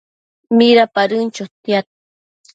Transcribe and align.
Midapadën 0.57 1.27
chotiad 1.35 1.85